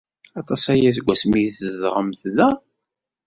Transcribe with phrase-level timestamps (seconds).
[0.39, 2.49] Aṭas aya seg wasmi ay tzedɣemt da?